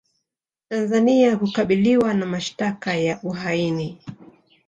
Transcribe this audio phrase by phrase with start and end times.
[0.69, 3.97] Tanzania kukabiliwa na mashtaka ya uhaini